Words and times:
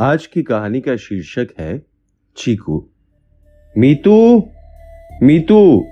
आज 0.00 0.26
की 0.26 0.42
कहानी 0.42 0.80
का 0.80 0.96
शीर्षक 0.96 1.46
है 1.60 1.82
चीकू। 2.36 2.88
मीतू 3.78 4.48
मीतू। 5.22 5.86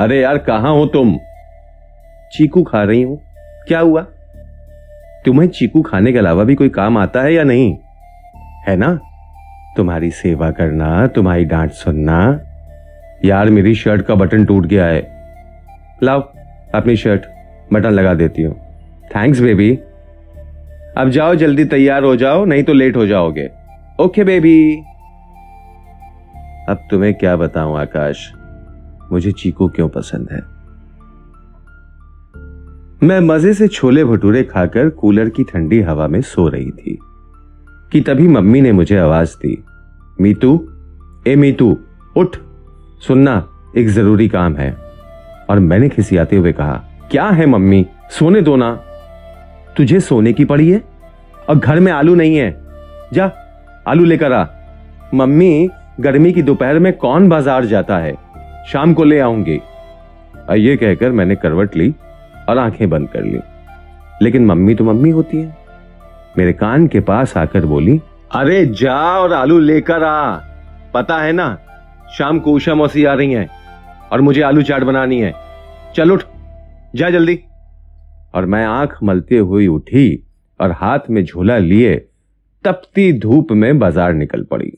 अरे 0.00 0.20
यार, 0.20 0.38
कहाँ 0.38 0.72
हो 0.72 0.86
तुम? 0.86 1.16
चीकू 2.32 2.62
खा 2.62 2.84
रही 2.84 3.02
हूँ। 3.02 3.20
क्या 3.68 3.80
हुआ? 3.80 4.02
तुम्हें 5.26 5.48
चीकू 5.48 5.82
खाने 5.82 6.12
के 6.12 6.18
अलावा 6.18 6.44
भी 6.44 6.54
कोई 6.54 6.68
काम 6.68 6.98
आता 6.98 7.22
है 7.22 7.34
या 7.34 7.44
नहीं? 7.44 7.76
है 8.68 8.76
ना? 8.76 9.00
तुम्हारी 9.76 10.10
सेवा 10.10 10.50
करना, 10.50 11.06
तुम्हारी 11.06 11.44
डांट 11.44 11.70
सुनना। 11.70 12.40
यार, 13.24 13.50
मेरी 13.50 13.74
शर्ट 13.74 14.02
का 14.02 14.14
बटन 14.14 14.44
टूट 14.44 14.66
गया 14.66 14.86
है। 14.86 15.08
लाओ, 16.02 16.20
अपनी 16.74 16.96
शर्ट, 16.96 17.22
बटन 17.72 17.90
लगा 17.90 18.14
देती 18.14 18.42
हूँ। 18.42 18.60
Thanks, 19.16 19.40
baby. 19.40 19.78
अब 21.00 21.08
जाओ, 21.08 21.34
जल्दी 21.34 21.64
तैयार 21.64 22.04
हो 22.04 22.16
जाओ, 22.16 22.44
नहीं 22.44 22.62
तो 22.62 22.72
लेट 22.72 22.96
हो 22.96 23.06
जाओगे। 23.06 23.50
ओके 24.00 24.24
बेबी 24.24 24.76
अब 26.68 26.78
तुम्हें 26.90 27.14
क्या 27.14 27.36
बताऊँ, 27.36 27.78
आकाश? 27.78 28.32
मुझे 29.12 29.32
चीकू 29.32 29.68
क्यों 29.68 29.88
पसंद 29.88 30.28
है? 30.32 30.42
मैं 33.08 33.20
मज़े 33.20 33.54
से 33.54 33.68
छोले 33.68 34.04
भटूरे 34.04 34.42
खाकर 34.42 34.88
कूलर 34.88 35.28
की 35.28 35.44
ठंडी 35.44 35.80
हवा 35.80 36.08
में 36.08 36.20
सो 36.20 36.48
रही 36.48 36.70
थी, 36.70 36.98
कि 37.92 38.00
तभी 38.00 38.28
मम्मी 38.28 38.60
ने 38.60 38.72
मुझे 38.72 38.98
आवाज़ 38.98 39.34
दी। 39.36 39.64
मीतू? 40.20 40.68
ए, 41.26 41.36
मीतू, 41.36 41.78
उठ। 42.16 42.36
सुनना, 43.08 43.48
एक 43.76 43.88
ज़रूरी 43.88 44.28
काम 44.28 44.56
है। 44.56 44.76
और 45.50 45.58
मैंने 45.58 45.88
खिसियाते 45.88 46.36
हुए 46.36 46.52
कहा, 46.52 46.84
क्या 47.10 47.24
है 47.24 47.46
मम्मी, 47.46 47.86
सोने 48.10 48.40
दो 48.40 48.56
ना। 48.56 48.80
तुझे 49.76 50.00
सोने 50.00 50.32
की 50.32 50.44
पड़ी 50.44 50.70
है? 50.70 50.89
और 51.50 51.58
घर 51.58 51.80
में 51.80 51.90
आलू 51.92 52.14
नहीं 52.14 52.36
है। 52.36 52.50
जा, 53.12 53.30
आलू 53.88 54.04
लेकर 54.04 54.32
आ। 54.32 54.44
मम्मी, 55.14 55.68
गर्मी 56.00 56.32
की 56.32 56.42
दोपहर 56.42 56.78
में 56.78 56.92
कौन 56.92 57.28
बाज़ार 57.28 57.64
जाता 57.64 57.98
है? 57.98 58.12
शाम 58.68 58.94
को 58.94 59.04
ले 59.04 59.18
आऊँगी। 59.20 59.60
ये 60.58 60.76
कहकर 60.76 61.12
मैंने 61.12 61.34
करवट 61.36 61.76
ली 61.76 61.94
और 62.48 62.58
आँखें 62.58 62.88
बंद 62.90 63.08
कर 63.08 63.24
ली। 63.24 63.40
लेकिन 64.22 64.46
मम्मी 64.46 64.74
तो 64.74 64.84
मम्मी 64.84 65.10
होती 65.10 65.36
है। 65.36 65.56
मेरे 66.38 66.52
कान 66.52 66.86
के 66.86 67.00
पास 67.00 67.36
आकर 67.36 67.66
बोली, 67.66 68.00
अरे 68.34 68.64
जा 68.66 68.98
और 69.18 69.32
आलू 69.32 69.58
लेकर 69.58 70.02
आ। 70.02 70.32
पता 70.94 71.18
है 71.18 71.32
ना, 71.32 71.58
शाम 72.18 72.38
को 72.38 72.52
उषा 72.52 72.74
मौसी 72.74 73.04
आ 73.04 73.14
रही 73.14 73.32
है 73.32 73.48
और 74.12 74.20
मुझे 74.20 74.42
आलू 74.42 74.62
चाट 74.62 74.82
बनानी 74.82 75.20
है। 75.20 75.34
चल 75.96 76.10
उठ, 76.10 76.22
जा 76.96 77.10
जल्दी। 77.10 77.38
और 78.34 78.46
मैं 78.46 78.64
आँख 78.66 78.98
मलते 79.02 79.38
हुई 79.38 79.66
उठी 79.66 80.29
और 80.60 80.72
हाथ 80.72 80.98
में 81.10 81.24
झोला 81.24 81.58
लिए, 81.58 81.96
तपती 82.64 83.12
धूप 83.12 83.52
में 83.52 83.78
बाज़ार 83.78 84.12
निकल 84.12 84.42
पड़ी। 84.42 84.72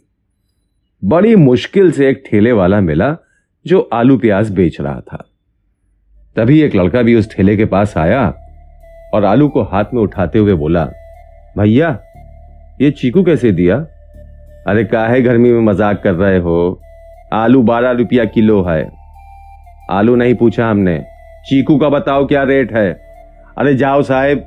बड़ी 1.05 1.36
मुश्किल 1.36 1.91
से 1.92 2.08
एक 2.08 2.22
ठेले 2.27 2.52
वाला 2.52 2.80
मिला 2.80 3.16
जो 3.66 3.80
आलू 3.92 4.19
प्याज 4.19 4.50
बेच 4.50 4.80
रहा 4.80 5.00
था। 5.00 5.25
तभी 6.36 6.60
एक 6.60 6.75
लड़का 6.75 7.03
भी 7.03 7.14
उस 7.14 7.34
ठेले 7.36 7.56
के 7.56 7.64
पास 7.64 7.97
आया 7.98 8.34
और 9.14 9.25
आलू 9.25 9.48
को 9.48 9.62
हाथ 9.62 9.84
में 9.94 10.03
उठाते 10.03 10.38
हुए 10.38 10.55
बोला, 10.55 10.84
भैया, 11.58 11.98
ये 12.80 12.91
चीकू 12.91 13.22
कैसे 13.22 13.53
दिया? 13.53 13.77
अरे 14.69 14.84
काहे 14.84 15.20
गर्मी 15.22 15.53
में 15.53 15.60
मज़ाक 15.60 16.03
कर 16.03 16.14
रहे 16.14 16.38
हो? 16.38 16.80
आलू 17.33 17.62
बारह 17.62 17.91
रुपया 17.91 18.25
किलो 18.25 18.62
है। 18.62 18.92
आलू 19.91 20.16
नहीं 20.16 20.34
पूछा 20.34 20.70
हमने। 20.70 20.98
चीकू 21.48 21.78
का 21.78 21.88
बताओ 21.88 22.27
क्या 22.27 22.42
रेट 22.42 22.72
है? 22.72 22.92
अरे, 23.58 23.75
जाओ 23.75 24.03
साहेब 24.03 24.44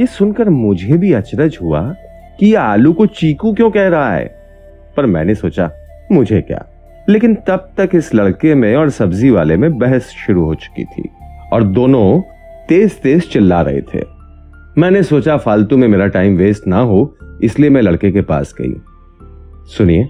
ये 0.00 0.06
सुनकर 0.06 0.50
मुझे 0.50 0.96
भी 0.96 1.12
अचरज 1.12 1.58
हुआ 1.62 1.94
कि 2.40 2.52
यह 2.52 2.60
आलू 2.60 2.92
को 2.92 3.06
चीकू 3.06 3.52
क्यों 3.52 3.70
कह 3.70 3.88
रहा 3.88 4.14
है। 4.14 4.38
पर 4.96 5.06
मैंने 5.06 5.34
सोचा, 5.34 5.70
मुझे 6.12 6.40
क्या? 6.40 6.66
लेकिन 7.08 7.34
तब 7.34 7.70
तक 7.76 7.90
इस 7.94 8.14
लड़के 8.14 8.54
में 8.54 8.76
और 8.76 8.90
सब्ज़ी 8.90 9.30
वाले 9.30 9.56
में 9.56 9.78
बहस 9.78 10.02
शुरू 10.02 10.44
हो 10.44 10.54
चुकी 10.54 10.84
थी 10.84 11.08
और 11.52 11.62
दोनों 11.62 12.20
तेज 12.68 13.00
तेज 13.00 13.30
चिल्ला 13.30 13.62
रहे 13.62 13.80
थे। 13.80 14.04
मैंने 14.78 15.02
सोचा, 15.02 15.36
फालतू 15.36 15.76
में 15.76 15.88
मेरा 15.88 16.06
टाइम 16.06 16.36
वेस्ट 16.36 16.66
ना 16.66 16.78
हो, 16.78 17.16
इसलिए 17.42 17.70
मैं 17.70 17.82
लड़के 17.82 18.10
के 18.10 18.20
पास 18.20 18.54
गई। 18.60 18.80
सुनिए, 19.66 20.08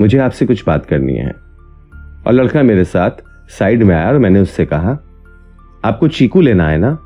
मुझे 0.00 0.18
आपसे 0.18 0.46
कुछ 0.46 0.64
बात 0.66 0.86
करनी 0.86 1.14
है। 1.14 1.30
और 2.26 2.32
लड़का 2.32 2.62
मेरे 2.62 2.84
साथ 2.84 3.10
साइड 3.48 3.82
में 3.82 3.96
आया 3.96 4.08
और 4.08 4.18
मैंने 4.18 4.40
उससे 4.40 4.66
कहा, 4.66 4.98
आपको 5.84 6.08
चीकू 6.08 6.40
लेना 6.40 6.68
है 6.68 6.78
ना? 6.78 6.98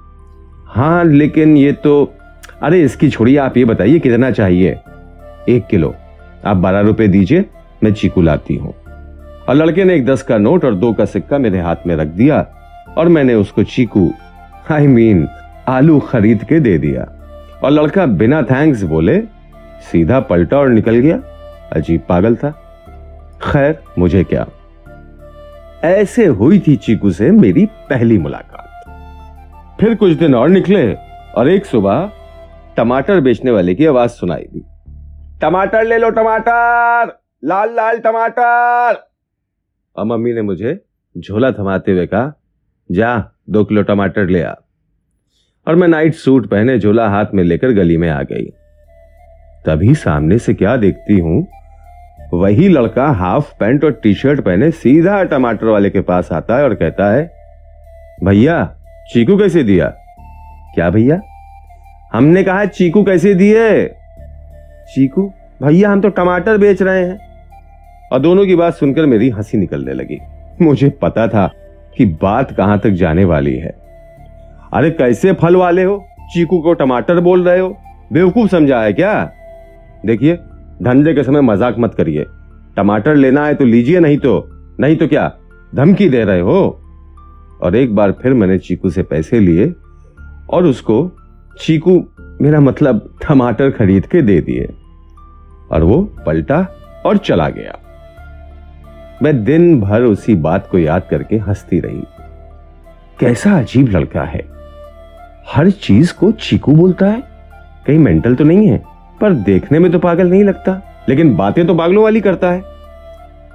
हाँ 0.75 1.05
लेकिन 1.05 1.57
ये 1.57 1.73
तो 1.73 2.15
अरे, 2.63 2.83
इसकी 2.83 3.11
छोड़िए 3.11 3.37
आप 3.37 3.57
ये 3.57 3.65
बताइए, 3.65 3.99
कितना 3.99 4.31
चाहिए? 4.31 4.79
एक 5.49 5.67
किलो। 5.67 5.95
आप 6.47 6.57
बारह 6.57 6.81
रुपए 6.81 7.09
दीजिए, 7.09 7.45
मैं 7.85 7.95
चीकू 7.95 8.23
लाती 8.23 8.57
हूँ। 8.57 8.75
और 9.49 9.55
लड़के 9.55 9.85
ने 9.85 9.95
एक 9.95 10.07
दस 10.07 10.23
का 10.23 10.39
नोट 10.39 10.65
और 10.65 10.75
दो 10.75 10.93
का 10.93 11.05
सिक्का 11.05 11.39
मेरे 11.39 11.61
हाथ 11.61 11.77
में 11.87 11.97
रख 11.97 12.07
दिया, 12.07 12.47
और 12.99 13.09
मैंने 13.09 13.35
उसको 13.35 13.63
चीकू, 13.63 14.13
आई 14.71 14.87
मीन, 14.87 15.29
आलू 15.69 16.01
खरीद 16.01 16.45
के 16.45 16.61
दे 16.61 16.79
दिया। 16.79 17.09
और 17.65 17.71
लड़का 17.71 18.07
बिना 18.07 18.43
थैंक्स 18.43 18.83
बोले, 18.83 19.21
सीधा 19.93 20.21
पलटा 20.21 20.59
और 20.59 20.69
निकल 20.69 20.95
गया। 20.95 21.21
अजीब 21.73 22.01
पागल 22.09 22.37
था। 22.37 22.51
खैर, 23.43 23.79
मुझे 23.99 24.25
क्या? 24.25 24.47
ऐसे 25.85 26.27
हुई 26.27 26.59
थी 26.59 26.77
चीकू 26.77 27.11
से 27.11 27.31
मेरी 27.31 27.67
पहली 27.67 28.19
मुलाकात। 28.19 28.54
फिर 29.81 29.95
कुछ 29.95 30.13
दिन 30.13 30.35
और 30.35 30.49
निकले 30.49 30.83
और 31.35 31.49
एक 31.49 31.65
सुबह 31.67 32.11
टमाटर 32.77 33.21
बेचने 33.21 33.51
वाले 33.51 33.75
की 33.75 33.87
आवाज़ 33.87 34.11
सुनाई 34.11 34.43
दी। 34.45 34.61
टमाटर 35.41 35.85
ले 35.85 35.97
लो 35.99 36.11
टमाटर, 36.11 37.11
लाल 37.43 37.75
लाल 37.75 37.99
टमाटर। 37.99 38.99
और 39.97 40.05
मम्मी 40.05 40.33
ने 40.33 40.43
मुझे 40.43 40.79
झोला 41.17 41.51
थमाते 41.51 41.93
हुए 41.93 42.07
कहा, 42.07 42.33
जा, 42.91 43.33
दो 43.51 43.65
किलो 43.65 43.83
टमाटर 43.83 44.29
ले 44.29 44.43
आ। 44.43 44.55
और 45.67 45.75
मैं 45.75 45.89
नाइट 45.89 46.15
सूट 46.15 46.47
पहने 46.47 46.79
झोला 46.79 47.09
हाथ 47.09 47.35
में 47.35 47.43
लेकर 47.45 47.73
गली 47.73 47.97
में 47.97 48.09
आ 48.11 48.23
गई। 48.23 48.47
तभी 49.67 49.95
सामने 49.97 50.39
से 50.39 50.55
क्या 50.55 50.77
देखती 50.77 51.19
हूँ, 51.19 51.47
वही 52.33 52.69
लड़का 52.69 53.09
हाफ़ 53.15 53.53
पैंट 53.61 53.85
और 53.85 53.93
टी 54.03 54.15
शर्ट 54.15 54.41
पहने 54.41 54.71
सीधा 54.73 55.23
टमाटर 55.25 55.67
वाले 55.67 55.91
के 55.91 56.01
पास 56.03 56.33
आता 56.33 56.57
है 56.57 56.65
और 56.65 56.75
कहता 56.75 57.11
है, 57.13 57.31
भैया 58.25 58.63
चीकू 59.13 59.37
कैसे 59.37 59.63
दिया? 59.63 59.87
क्या 60.75 60.91
भैया? 60.91 61.21
हमने 62.13 62.43
कहा 62.43 62.65
चीकू 62.65 63.05
कैसे 63.05 63.35
दिए? 63.35 63.89
चीकू, 64.95 65.33
भैया 65.63 65.91
हम 65.91 66.01
तो 66.01 66.09
टमाटर 66.09 66.59
बेच 66.59 66.83
रहे 66.83 67.05
हैं। 67.05 67.19
और 68.13 68.19
दोनों 68.19 68.47
की 68.47 68.55
बात 68.55 68.75
सुनकर 68.75 69.07
मेरी 69.07 69.31
हँसी 69.31 69.59
निकलने 69.59 69.93
लगी। 69.93 70.19
मुझे 70.63 70.89
पता 70.89 71.29
था 71.29 71.53
कि 71.97 72.07
बात 72.07 72.53
कहाँ 72.53 72.79
तक 72.79 72.91
जाने 72.91 73.25
वाली 73.25 73.57
है। 73.57 73.75
अरे 74.73 74.91
कैसे 74.91 75.33
फल 75.33 75.57
वाले 75.57 75.83
हो? 75.83 76.05
चीकू 76.33 76.59
को 76.59 76.73
टमाटर 76.73 77.21
बोल 77.21 77.49
रहे 77.49 77.59
हो? 77.59 77.79
बेवकूफ़ 78.13 78.51
समझा 78.51 78.83
है 78.83 78.93
क्या? 78.93 79.33
देखिए, 80.07 80.37
धंधे 80.83 81.15
के 81.15 81.23
समय 81.23 81.41
मज़ाक 81.41 81.77
मत 81.79 81.95
करिए। 81.95 82.25
टमाटर 82.77 83.15
लेना 83.15 83.47
है 83.47 83.55
तो 83.55 83.65
लीजिए, 83.65 84.01
नहीं 84.01 84.19
तो 84.19 84.51
नहीं 84.81 84.97
तो 84.97 85.09
क्या, 85.09 85.33
धमकी 85.75 86.09
दे 86.09 86.25
रहे 86.25 86.41
हो? 86.41 86.81
और 87.65 87.77
एक 87.77 87.95
बार 87.95 88.13
फिर 88.13 88.35
मैंने 88.35 88.59
चीकू 88.59 88.91
से 88.91 89.03
पैसे 89.03 89.41
लिए 89.41 89.75
और 90.51 90.65
उसको, 90.65 91.13
चीकू, 91.61 92.05
मेरा 92.43 92.61
मतलब 92.61 93.19
टमाटर 93.23 93.71
खरीद 93.71 94.07
के 94.07 94.23
दे 94.23 94.41
दिए। 94.41 94.69
और 95.71 95.83
वो 95.83 96.03
पलटा 96.27 96.67
और 97.07 97.17
चला 97.17 97.49
गया। 97.49 97.79
मैं 99.23 99.45
दिन 99.45 99.81
भर 99.81 100.03
उसी 100.03 100.35
बात 100.35 100.69
को 100.71 100.79
याद 100.79 101.03
करके 101.11 101.37
हंसती 101.37 101.81
रही। 101.81 102.03
कैसा 103.21 103.59
अजीब 103.59 103.89
लड़का 103.89 104.23
है। 104.23 104.49
हर 105.49 105.71
चीज़ 105.71 106.15
को 106.15 106.33
चीकू 106.33 106.73
बोलता 106.73 107.07
है। 107.07 107.23
कहीं 107.87 107.99
मेंटल 107.99 108.35
तो 108.35 108.45
नहीं 108.45 108.69
है, 108.69 108.83
पर 109.21 109.33
देखने 109.33 109.79
में 109.79 109.93
तो 109.93 109.99
पागल 109.99 110.27
नहीं 110.27 110.45
लगता, 110.45 111.05
लेकिन 111.09 111.37
बातें 111.37 111.67
तो 111.67 111.75
पागलों 111.75 112.05
वाली 112.05 112.21
करता 112.21 112.51
है। 112.51 112.61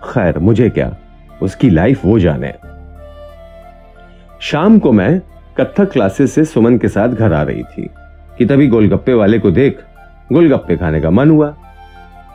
खैर, 0.03 0.39
मुझे 0.39 0.69
क्या, 0.69 0.97
उसकी 1.41 1.69
लाइफ 1.69 2.05
वो 2.05 2.19
जाने। 2.19 2.68
शाम 4.41 4.77
को 4.79 4.91
मैं 4.91 5.19
कत्थक 5.57 5.91
क्लासेस 5.91 6.33
से 6.33 6.43
सुमन 6.45 6.77
के 6.77 6.87
साथ 6.87 7.09
घर 7.09 7.33
आ 7.33 7.41
रही 7.43 7.63
थी, 7.63 7.89
कि 8.37 8.45
तभी 8.45 8.67
गोलगप्पे 8.67 9.13
वाले 9.13 9.39
को 9.39 9.51
देख 9.51 9.79
गोलगप्पे 10.31 10.77
खाने 10.77 11.01
का 11.01 11.09
मन 11.09 11.29
हुआ 11.29 11.47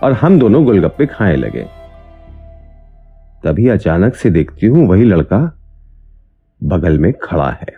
और 0.02 0.12
हम 0.12 0.38
दोनों 0.38 0.64
गोलगप्पे 0.64 1.06
खाने 1.06 1.36
लगे। 1.36 1.62
तभी 3.44 3.68
अचानक 3.68 4.14
से 4.14 4.30
देखती 4.30 4.66
हूँ 4.66 4.86
वही 4.88 5.04
लड़का 5.04 5.40
बगल 6.60 6.98
में 6.98 7.12
खड़ा 7.22 7.50
है। 7.50 7.72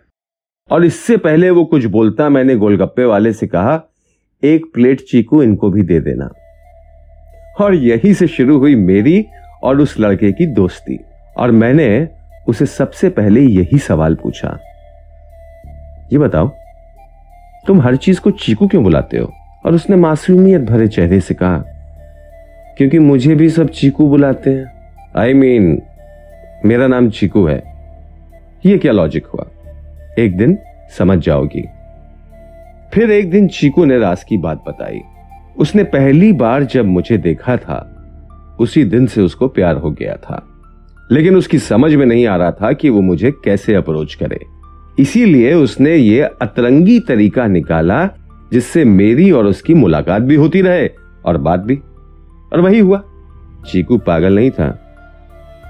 और 0.70 0.84
इससे 0.84 1.17
पहले 1.17 1.50
वो 1.50 1.64
कुछ 1.64 1.84
बोलता 1.84 2.28
मैंने 2.28 2.56
गोलगप्पे 2.56 3.05
वाले 3.05 3.32
से 3.32 3.46
कहा, 3.46 3.81
एक 4.43 4.67
प्लेट 4.75 5.00
चीकू, 5.00 5.43
इनको 5.43 5.70
भी 5.70 5.82
दे 5.82 6.00
देना। 6.00 6.31
और 7.61 7.75
यही 7.75 8.14
से 8.14 8.26
शुरू 8.26 8.58
हुई 8.58 8.75
मेरी 8.75 9.25
और 9.62 9.81
उस 9.81 9.99
लड़के 10.00 10.32
की 10.32 10.46
दोस्ती। 10.46 10.99
और 11.37 11.50
मैंने 11.50 12.08
उसे 12.49 12.67
सबसे 12.67 13.09
पहले 13.09 13.41
यही 13.41 13.79
सवाल 13.79 14.15
पूछा 14.15 14.59
ये 16.13 16.19
बताओ 16.19 16.49
तुम 17.67 17.81
हर 17.81 17.97
चीज़ 17.97 18.21
को 18.21 18.31
चीकू 18.31 18.69
क्यों 18.69 18.83
बुलाते 18.83 19.19
हो? 19.19 19.33
और 19.67 19.75
उसने 19.75 19.97
मासूमियत 19.97 20.61
भरे 20.61 20.89
चेहरे 20.89 21.21
से 21.21 21.35
कहा 21.35 21.65
क्योंकि 22.77 22.99
मुझे 22.99 23.35
भी 23.35 23.49
सब 23.49 23.69
चीकू 23.69 24.09
बुलाते 24.09 24.51
हैं। 24.51 24.77
आई 25.17 25.33
I 25.33 25.37
मीन 25.37 25.77
mean, 25.77 26.67
मेरा 26.67 26.87
नाम 26.87 27.11
चीकू 27.11 27.47
है। 27.47 27.63
ये 28.67 28.79
क्या 28.79 28.93
लॉजिक 28.93 29.27
हुआ? 29.27 29.47
एक 30.19 30.37
दिन 30.37 30.59
समझ 30.99 31.19
जाओगी। 31.19 31.69
फिर 32.95 33.11
एक 33.11 33.31
दिन 33.31 33.49
चीकू 33.49 33.85
ने 33.85 33.99
रास 33.99 34.25
की 34.25 34.37
बात 34.37 34.65
बताई। 34.69 35.01
उसने 35.59 35.85
पहली 35.85 36.33
बार 36.33 36.65
जब 36.65 36.85
मुझे 36.85 37.19
देखा 37.19 37.57
था 37.57 37.93
उसी 38.61 38.85
दिन 38.85 39.07
से 39.07 39.21
उसको 39.21 39.49
प्यार 39.49 39.77
हो 39.77 39.91
गया 39.91 40.17
था। 40.17 40.47
लेकिन 41.12 41.37
उसकी 41.37 41.58
समझ 41.58 41.94
में 41.94 42.05
नहीं 42.06 42.26
आ 42.26 42.37
रहा 42.37 42.50
था 42.53 42.73
कि 42.73 42.88
वो 42.88 43.00
मुझे 43.00 43.31
कैसे 43.44 43.75
अप्रोच 43.75 44.14
करे। 44.14 44.41
इसीलिए 44.99 45.53
उसने 45.55 45.94
ये 45.97 46.20
अतरंगी 46.43 46.99
तरीका 47.00 47.47
निकाला 47.47 48.05
जिससे 48.53 48.85
मेरी 48.85 49.31
और 49.31 49.47
उसकी 49.47 49.75
मुलाकात 49.75 50.23
भी 50.23 50.35
होती 50.35 50.61
रहे 50.62 50.88
और 51.25 51.37
बात 51.38 51.61
भी। 51.61 51.75
और 52.53 52.61
वही 52.61 52.79
हुआ। 52.79 53.03
चीकू 53.69 53.99
पागल 53.99 54.35
नहीं 54.35 54.50
था। 54.50 54.69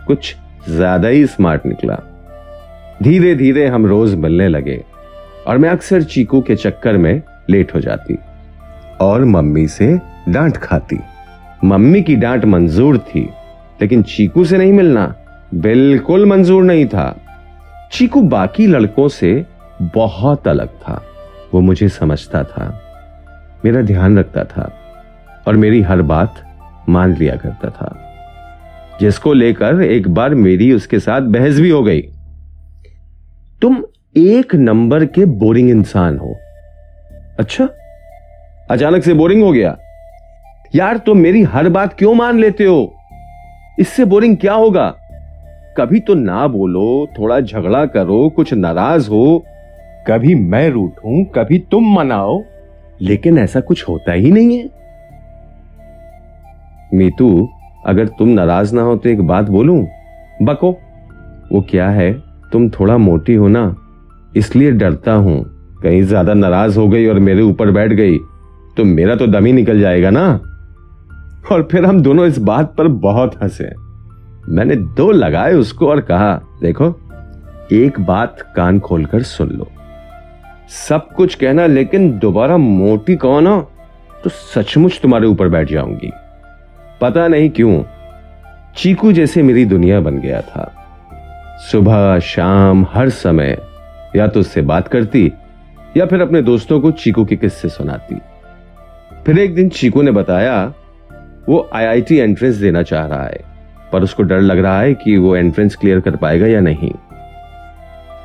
कुछ 0.07 0.35
ज़्यादा 0.69 1.09
ही 1.09 1.27
स्मार्ट 1.27 1.67
निकला। 1.67 1.95
धीरे 3.03 3.35
धीरे 3.35 3.67
हम 3.67 3.87
रोज 3.87 4.15
मिलने 4.15 4.49
लगे 4.49 4.83
और 5.47 5.59
मैं 5.59 5.69
अक्सर 5.69 6.03
चीकू 6.05 6.41
के 6.41 6.57
चक्कर 6.57 6.97
में 6.97 7.23
लेट 7.51 7.75
हो 7.75 7.81
जाती 7.81 8.17
और 9.01 9.25
मम्मी 9.25 9.67
से 9.69 9.87
डांट 10.29 10.57
खाती। 10.57 10.99
मम्मी 11.65 12.03
की 12.03 12.17
डांट 12.17 12.45
मंजूर 12.45 12.99
थी, 12.99 13.29
लेकिन 13.81 14.03
चीकू 14.05 14.45
से 14.45 14.59
नहीं 14.59 14.73
मिलना। 14.73 15.15
बिल्कुल 15.55 16.27
मंजूर 16.27 16.65
नहीं 16.65 16.87
था। 16.87 17.21
चीकू 17.93 18.23
बाकी 18.23 18.67
लड़कों 18.67 19.09
से 19.09 19.47
बहुत 19.83 20.49
अलग 20.49 20.69
था। 20.69 21.05
वो 21.55 21.61
मुझे 21.61 21.89
समझता 21.89 22.45
था। 22.45 22.81
मेरा 23.65 23.81
ध्यान 23.81 24.19
रखता 24.19 24.45
था। 24.45 24.73
और 25.49 25.57
मेरी 25.57 25.83
हर 25.83 26.03
बात 26.03 26.59
मान 26.89 27.17
लिया 27.17 27.37
करता 27.37 27.71
था। 27.71 28.03
जिसको 29.01 29.33
लेकर 29.33 29.83
एक 29.83 30.09
बार 30.09 30.35
मेरी 30.35 30.73
उसके 30.73 30.99
साथ 30.99 31.21
बहस 31.21 31.61
भी 31.61 31.71
हो 31.71 31.83
गई। 31.83 32.03
तुम 33.63 33.85
एक 34.17 34.55
नंबर 34.55 35.05
के 35.05 35.25
बोरिंग 35.25 35.71
इंसान 35.71 36.19
हो। 36.19 36.37
अच्छा? 37.41 37.69
अचानक 38.71 39.03
से 39.05 39.15
बोरिंग 39.15 39.43
हो 39.43 39.53
गया। 39.53 39.79
यार, 40.75 40.97
तुम 40.97 41.19
मेरी 41.19 41.43
हर 41.43 41.69
बात 41.69 41.95
क्यों 41.99 42.15
मान 42.15 42.39
लेते 42.39 42.65
हो? 42.65 42.95
इससे 43.79 44.05
बोरिंग 44.05 44.37
क्या 44.37 44.55
होगा? 44.55 44.95
कभी 45.77 46.01
तो 46.01 46.15
ना 46.15 46.47
बोलो, 46.49 47.07
थोड़ा 47.19 47.41
झगड़ा 47.41 47.85
करो, 47.87 48.29
कुछ 48.29 48.53
नाराज़ 48.55 49.09
हो। 49.11 49.45
कभी 50.09 50.35
मैं 50.35 50.69
रूठूं 50.71 51.25
कभी 51.35 51.59
तुम 51.71 51.95
मनाओ। 51.95 52.43
लेकिन 53.01 53.39
ऐसा 53.39 53.61
कुछ 53.61 53.89
होता 53.89 54.13
ही 54.13 54.31
नहीं 54.33 54.57
है। 54.59 54.69
मीतू, 56.95 57.49
अगर 57.87 58.09
तुम 58.09 58.29
नाराज़ 58.29 58.75
ना 58.75 58.83
हो 58.83 58.97
तो 58.97 59.09
एक 59.09 59.21
बात 59.23 59.49
बोलूँ? 59.49 59.87
बको, 60.43 60.71
वो 61.53 61.61
क्या 61.71 61.89
है? 61.91 62.13
तुम 62.53 62.69
थोड़ा 62.71 62.97
मोटी 62.99 63.35
हो 63.35 63.49
ना, 63.49 63.75
इसलिए 64.37 64.71
डरता 64.71 65.13
हूँ। 65.13 65.43
कहीं 65.83 66.03
ज़्यादा 66.03 66.35
नाराज़ 66.35 66.79
हो 66.79 66.89
गई 66.89 67.07
और 67.07 67.19
मेरे 67.19 67.43
ऊपर 67.43 67.71
बैठ 67.71 67.93
गई 67.93 68.19
तो 68.77 68.85
मेरा 68.85 69.17
तो 69.17 69.27
दम 69.27 69.45
ही 69.45 69.53
निकल 69.53 69.81
जाएगा 69.81 70.11
ना? 70.11 70.29
और 71.53 71.69
फिर 71.73 71.85
हम 71.85 72.01
दोनों 72.03 72.27
इस 72.27 72.39
बात 72.39 72.75
पर 72.79 72.89
बहुत 72.89 73.43
हंसे। 73.43 73.71
मैंने 74.49 74.77
दो 74.77 75.11
लगाए 75.13 75.53
उसको 75.53 75.89
और 75.89 76.01
कहा, 76.01 76.35
देखो, 76.63 76.89
एक 77.73 78.01
बात 78.01 78.41
कान 78.57 78.79
खोलकर 78.81 79.23
सुन 79.23 79.49
लो। 79.49 79.69
सब 80.89 81.09
कुछ 81.13 81.35
कहना, 81.35 81.67
लेकिन 81.67 82.19
दोबारा 82.19 82.57
मोटी 82.57 83.17
कौन 83.17 83.47
हो 83.47 83.61
तो 84.25 84.31
सचमुच 84.31 84.99
तुम्हारे 85.03 85.27
ऊपर 85.27 85.49
बैठ 85.49 85.71
जाऊँगी। 85.71 86.11
पता 87.01 87.27
नहीं 87.29 87.51
क्यों, 87.51 87.83
चीकू 88.77 89.13
जैसे 89.13 89.43
मेरी 89.43 89.65
दुनिया 89.65 90.01
बन 90.01 90.19
गया 90.19 90.41
था। 90.41 90.73
सुबह, 91.71 92.19
शाम, 92.19 92.87
हर 92.91 93.09
समय, 93.09 93.57
या 94.17 94.27
तो 94.27 94.41
उससे 94.41 94.63
बात 94.63 94.89
करती, 94.89 95.33
या 95.97 96.07
फिर 96.07 96.21
अपने 96.21 96.43
दोस्तों 96.43 96.81
को 96.81 96.91
चीकू 96.91 97.25
के 97.25 97.37
किस्से 97.37 97.69
सुनाती। 97.69 98.21
फिर 99.27 99.39
एक 99.39 99.55
दिन 99.55 99.69
चीकू 99.69 100.03
ने 100.03 100.11
बताया, 100.11 100.65
वो 101.49 101.69
आईआईटी 101.75 102.17
एंट्रेंस 102.17 102.55
देना 102.55 102.83
चाह 102.83 103.07
रहा 103.07 103.25
है। 103.25 103.56
पर 103.97 104.03
उसको 104.03 104.23
डर 104.23 104.41
लग 104.41 104.59
रहा 104.59 104.81
है 104.81 104.95
कि 104.95 105.17
वो 105.17 105.35
एंट्रेंस 105.37 105.77
क्लियर 105.77 106.01
कर 106.01 106.17
पाएगा 106.17 106.47
या 106.47 106.61
नहीं। 106.61 106.91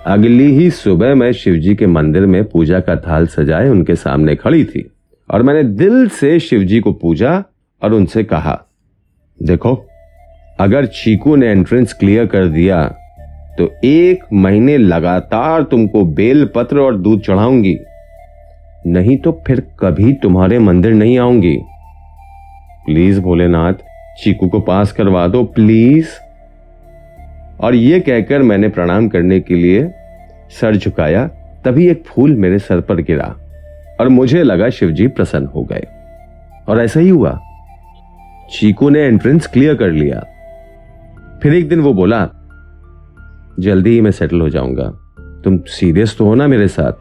अगली 0.07 0.45
ही 0.51 0.69
सुबह 0.71 1.13
मैं 1.15 1.31
शिवजी 1.33 1.75
के 1.75 1.87
मंदिर 1.87 2.25
में 2.25 2.43
पूजा 2.43 2.79
का 2.79 2.95
थाल 2.97 3.27
सजाए 3.27 3.69
उनके 3.69 3.95
सामने 3.95 4.35
खड़ी 4.35 4.63
थी 4.65 4.89
और 5.29 5.43
मैंने 5.43 5.63
दिल 5.63 6.07
से 6.09 6.39
शिवजी 6.39 6.79
को 6.79 6.91
पूजा 6.93 7.43
और 7.81 7.93
उनसे 7.93 8.23
कहा, 8.23 8.57
देखो, 9.39 9.75
अगर 10.59 10.85
चीकू 10.85 11.35
ने 11.35 11.47
एंट्रेंस 11.47 11.93
क्लियर 11.93 12.25
कर 12.25 12.47
दिया 12.47 12.83
तो 13.57 13.69
एक 13.83 14.23
महीने 14.33 14.77
लगातार 14.77 15.63
तुमको 15.63 16.03
बेल 16.15 16.45
पत्र 16.55 16.79
और 16.79 16.97
दूध 16.97 17.21
चढ़ाऊँगी। 17.21 17.77
नहीं 18.87 19.17
तो 19.17 19.31
फिर 19.47 19.59
कभी 19.79 20.13
तुम्हारे 20.13 20.59
मंदिर 20.59 20.93
नहीं 20.93 21.17
आऊँगी। 21.19 21.55
प्लीज़ 22.85 23.19
भोलेनाथ 23.21 23.73
चीकू 24.17 24.47
को 24.47 24.59
पास 24.59 24.91
करवा 24.91 25.27
दो 25.27 25.43
प्लीज़ 25.43 26.07
और 27.59 27.75
यह 27.75 27.99
कहकर 27.99 28.41
मैंने 28.41 28.69
प्रणाम 28.69 29.07
करने 29.07 29.39
के 29.39 29.55
लिए 29.55 29.91
सर 30.61 30.75
झुकाया, 30.75 31.27
तभी 31.65 31.87
एक 31.87 32.03
फूल 32.05 32.35
मेरे 32.35 32.59
सर 32.59 32.81
पर 32.81 32.95
गिरा 32.95 33.35
और 33.99 34.09
मुझे 34.09 34.43
लगा 34.43 34.69
शिवजी 34.69 35.07
प्रसन्न 35.07 35.45
हो 35.45 35.63
गए। 35.63 35.87
और 36.67 36.81
ऐसा 36.81 36.99
ही 36.99 37.09
हुआ। 37.09 37.39
चीकू 38.51 38.89
ने 38.89 38.99
एंट्रेंस 38.99 39.47
क्लियर 39.47 39.75
कर 39.75 39.89
लिया। 39.89 40.25
फिर 41.43 41.53
एक 41.53 41.69
दिन 41.69 41.79
वो 41.79 41.93
बोला, 41.93 42.29
जल्दी 43.59 43.89
ही 43.89 44.01
मैं 44.01 44.11
सेटल 44.11 44.41
हो 44.41 44.49
जाऊँगा। 44.49 44.93
तुम 45.43 45.59
सीरियस 45.67 46.17
तो 46.17 46.25
हो 46.25 46.35
ना 46.35 46.47
मेरे 46.47 46.67
साथ? 46.67 46.93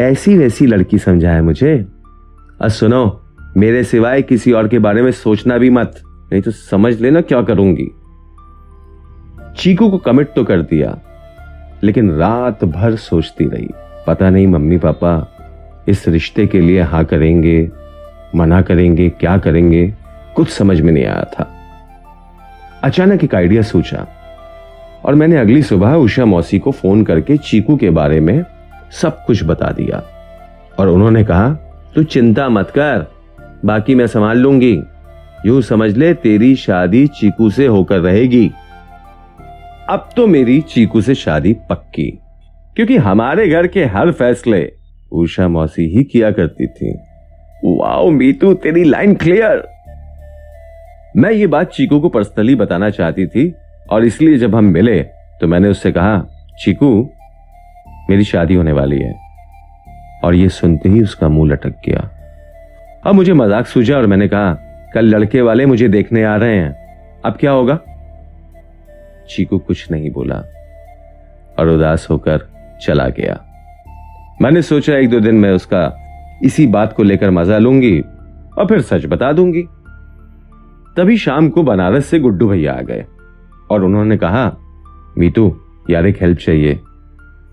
ऐसी 0.00 0.38
वैसी 0.38 0.66
लड़की 0.66 0.98
समझाया 0.98 1.42
मुझे। 1.42 1.86
और 2.62 2.68
सुनो, 2.68 3.22
मेरे 3.56 3.84
सिवाय 3.84 4.22
किसी 4.22 4.52
और 4.52 4.68
के 4.68 4.78
बारे 4.78 5.02
में 5.02 5.10
सोचना 5.10 5.58
भी 5.58 5.70
मत। 5.70 6.00
नहीं 6.32 6.42
तो 6.42 6.50
समझ 6.50 6.94
लेना 7.00 7.20
क्या 7.20 7.40
करूँगी। 7.42 7.90
चीकू 9.56 9.88
को 9.90 9.98
कमिट 10.00 10.32
तो 10.34 10.44
कर 10.44 10.62
दिया, 10.62 10.96
लेकिन 11.82 12.10
रात 12.12 12.64
भर 12.66 12.94
सोचती 12.98 13.44
रही। 13.46 13.68
पता 14.06 14.30
नहीं 14.30 14.46
मम्मी 14.46 14.78
पापा 14.78 15.84
इस 15.88 16.06
रिश्ते 16.08 16.46
के 16.46 16.60
लिए 16.60 16.80
हाँ 16.82 17.04
करेंगे, 17.04 17.70
मना 18.36 18.60
करेंगे, 18.62 19.08
क्या 19.10 19.36
करेंगे, 19.38 19.86
कुछ 20.36 20.48
समझ 20.48 20.80
में 20.80 20.92
नहीं 20.92 21.04
आया 21.04 21.24
था। 21.32 21.48
अचानक 22.84 23.24
एक 23.24 23.34
आइडिया 23.34 23.62
सोचा 23.62 24.06
और 25.04 25.14
मैंने 25.14 25.36
अगली 25.36 25.62
सुबह 25.62 25.94
उषा 25.96 26.24
मौसी 26.24 26.58
को 26.58 26.70
फ़ोन 26.70 27.04
करके 27.04 27.36
चीकू 27.40 27.76
के 27.76 27.90
बारे 27.90 28.20
में 28.20 28.44
सब 28.92 29.24
कुछ 29.26 29.44
बता 29.44 29.70
दिया, 29.72 30.02
और 30.78 30.88
उन्होंने 30.88 31.24
कहा, 31.24 31.50
तू 31.94 32.02
चिंता 32.04 32.48
मत 32.48 32.70
कर, 32.70 33.06
बाकी 33.64 33.94
मैं 33.94 34.06
संभाल 34.06 34.38
लूँगी। 34.38 34.74
यूँ 35.46 35.60
समझ 35.62 35.90
ले, 35.90 36.12
तेरी 36.14 36.54
शादी 36.56 37.06
चीकू 37.10 37.50
से 37.50 37.66
होकर 37.66 37.98
रहेगी। 38.00 38.50
अब 39.90 40.08
तो 40.16 40.26
मेरी 40.26 40.60
चीकू 40.64 41.00
से 41.00 41.14
शादी 41.14 41.52
पक्की, 41.70 42.10
क्योंकि 42.76 42.96
हमारे 42.98 43.48
घर 43.48 43.66
के 43.66 43.84
हर 43.86 44.12
फैसले 44.12 44.70
उषा 45.12 45.48
मौसी 45.48 45.86
ही 45.88 46.04
किया 46.04 46.30
करती 46.30 46.66
थी। 46.68 46.92
वाओ, 47.66 48.10
मीतू, 48.10 48.52
तेरी 48.54 48.84
लाइन 48.84 49.14
क्लियर 49.14 49.66
मैं 51.16 51.30
ये 51.30 51.46
बात 51.46 51.70
चीकू 51.70 51.98
को 52.00 52.08
पर्सनली 52.08 52.54
बताना 52.54 52.88
चाहती 52.90 53.26
थी, 53.26 53.52
और 53.90 54.04
इसलिए 54.04 54.38
जब 54.38 54.54
हम 54.54 54.64
मिले 54.66 55.00
तो 55.40 55.46
मैंने 55.46 55.68
उससे 55.68 55.92
कहा, 55.92 56.18
चीकू, 56.60 57.08
मेरी 58.10 58.24
शादी 58.24 58.54
होने 58.54 58.72
वाली 58.72 58.98
है। 58.98 59.14
और 60.24 60.34
ये 60.34 60.48
सुनते 60.50 60.88
ही 60.88 61.02
उसका 61.02 61.28
मुँह 61.28 61.50
लटक 61.50 61.74
गया। 61.86 62.08
अब 63.06 63.14
मुझे 63.14 63.32
मज़ाक 63.32 63.66
सूझा 63.66 63.96
और 63.96 64.06
मैंने 64.06 64.28
कहा 64.28 64.52
कल 64.94 65.04
लड़के 65.04 65.40
वाले 65.40 65.66
मुझे 65.66 65.88
देखने 65.88 66.24
आ 66.24 66.36
रहे 66.36 66.56
हैं। 66.56 66.82
अब 67.24 67.36
क्या 67.36 67.50
होगा? 67.50 67.78
चीकू 69.30 69.58
कुछ 69.58 69.90
नहीं 69.90 70.10
बोला 70.10 70.36
और 71.58 71.68
उदास 71.68 72.06
होकर 72.10 72.48
चला 72.82 73.08
गया। 73.08 73.40
मैंने 74.42 74.62
सोचा 74.62 74.96
एक 74.96 75.10
दो 75.10 75.20
दिन 75.20 75.34
में 75.34 75.50
उसका 75.50 75.96
इसी 76.44 76.66
बात 76.66 76.92
को 76.92 77.02
लेकर 77.02 77.30
मज़ा 77.30 77.58
लूँगी 77.58 78.00
और 78.58 78.66
फिर 78.66 78.80
सच 78.80 79.06
बता 79.06 79.32
दूँगी। 79.32 79.62
तभी 80.96 81.16
शाम 81.16 81.48
को 81.48 81.62
बनारस 81.62 82.06
से 82.06 82.18
गुड्डू 82.18 82.48
भैया 82.48 82.72
आ 82.72 82.80
गए 82.80 83.04
और 83.70 83.84
उन्होंने 83.84 84.16
कहा, 84.16 84.56
मीतू, 85.18 85.60
यार 85.90 86.06
एक 86.06 86.22
हेल्प 86.22 86.38
चाहिए। 86.38 86.80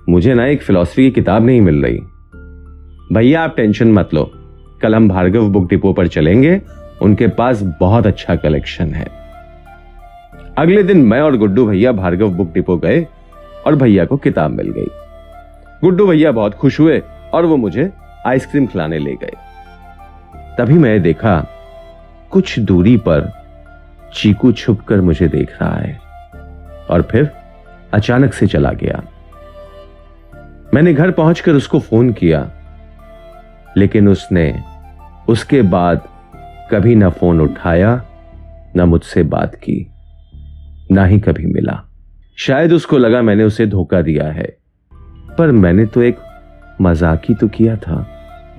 मुझे 0.09 0.33
ना 0.33 0.45
एक 0.45 0.61
फिलोसफी 0.61 1.03
की 1.03 1.11
किताब 1.11 1.45
नहीं 1.45 1.61
मिल 1.61 1.83
रही। 1.83 1.99
भैया, 3.13 3.41
आप 3.41 3.53
टेंशन 3.57 3.91
मत 3.91 4.13
लो। 4.13 4.31
कल 4.81 4.95
हम 4.95 5.09
भार्गव 5.09 5.49
बुक 5.49 5.69
डिपो 5.69 5.93
पर 5.93 6.07
चलेंगे 6.07 6.61
उनके 7.01 7.27
पास 7.27 7.61
बहुत 7.79 8.07
अच्छा 8.07 8.35
कलेक्शन 8.35 8.93
है। 8.93 9.07
अगले 10.57 10.83
दिन 10.83 11.01
मैं 11.01 11.21
और 11.21 11.37
गुड्डू 11.37 11.65
भैया 11.65 11.91
भार्गव 11.91 12.29
बुक 12.29 12.51
डिपो 12.53 12.77
गए 12.77 13.05
और 13.67 13.75
भैया 13.75 14.05
को 14.05 14.17
किताब 14.17 14.51
मिल 14.51 14.69
गई। 14.69 14.87
गुड्डू 15.81 16.07
भैया 16.07 16.31
बहुत 16.31 16.53
खुश 16.53 16.79
हुए 16.79 17.01
और 17.33 17.45
वो 17.45 17.57
मुझे 17.57 17.91
आइसक्रीम 18.27 18.65
खिलाने 18.67 18.99
ले 18.99 19.13
गए। 19.15 19.33
तभी 20.57 20.73
मैं 20.73 21.01
देखा, 21.01 21.39
कुछ 22.31 22.57
दूरी 22.59 22.95
पर 22.97 23.31
चीकू 24.13 24.51
छुपकर 24.51 25.01
मुझे 25.01 25.27
देख 25.27 25.55
रहा 25.61 25.75
है 25.75 25.97
और 26.89 27.01
फिर 27.01 27.29
अचानक 27.93 28.33
से 28.33 28.47
चला 28.47 28.71
गया। 28.73 29.01
मैंने 30.73 30.93
घर 30.93 31.11
पहुंचकर 31.11 31.51
उसको 31.51 31.79
फ़ोन 31.79 32.11
किया, 32.13 32.49
लेकिन 33.77 34.07
उसने 34.07 34.63
उसके 35.29 35.61
बाद 35.61 36.07
कभी 36.71 36.95
ना 36.95 37.09
फ़ोन 37.09 37.41
उठाया, 37.41 38.01
ना 38.75 38.85
मुझसे 38.85 39.23
बात 39.25 39.55
की, 39.55 39.85
ना 40.91 41.05
ही 41.05 41.19
कभी 41.19 41.45
मिला। 41.45 41.81
शायद 42.37 42.73
उसको 42.73 42.97
लगा 42.97 43.21
मैंने 43.21 43.43
उसे 43.43 43.65
धोखा 43.67 44.01
दिया 44.01 44.27
है, 44.27 44.47
पर 45.37 45.51
मैंने 45.53 45.85
तो 45.85 46.01
एक 46.01 46.17
मज़ाक 46.81 47.21
ही 47.29 47.35
तो 47.35 47.47
किया 47.47 47.75
था। 47.77 48.05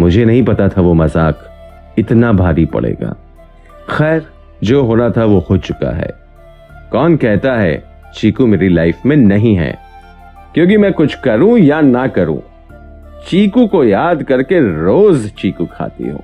मुझे 0.00 0.24
नहीं 0.24 0.42
पता 0.44 0.68
था 0.68 0.80
वो 0.80 0.94
मज़ाक 0.94 1.46
इतना 1.98 2.32
भारी 2.32 2.64
पड़ेगा। 2.66 3.16
खैर, 3.90 4.26
जो 4.64 4.82
होना 4.84 5.08
था 5.10 5.24
वो 5.24 5.38
हो 5.50 5.56
चुका 5.58 5.90
है। 5.90 6.10
कौन 6.92 7.16
कहता 7.16 7.54
है, 7.54 7.82
चीकू 8.14 8.46
मेरी 8.46 8.68
लाइफ 8.68 9.06
में 9.06 9.16
नहीं 9.16 9.54
है, 9.56 9.78
क्योंकि 10.54 10.76
मैं 10.76 10.92
कुछ 10.92 11.14
करूँ 11.14 11.58
या 11.58 11.80
ना 11.80 12.06
करूँ। 12.08 12.40
चीकू 13.26 13.66
को 13.66 13.84
याद 13.84 14.22
करके 14.22 14.60
रोज 14.76 15.30
चीकू 15.32 15.66
खाती 15.66 16.08
हूँ। 16.08 16.22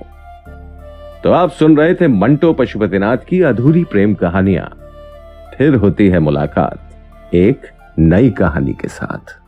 तो 1.26 1.32
आप 1.32 1.50
सुन 1.50 1.76
रहे 1.76 1.94
थे 1.94 2.08
मंटो 2.08 2.52
पशुपतिनाथ 2.52 3.16
की 3.16 3.42
अधूरी 3.42 3.84
प्रेम 3.84 4.14
कहानियाँ। 4.14 4.66
फिर 5.58 5.74
होती 5.74 6.08
है 6.08 6.18
मुलाकात, 6.18 6.78
एक 7.34 7.60
नई 7.98 8.30
कहानी 8.30 8.72
के 8.72 8.88
साथ। 8.88 9.45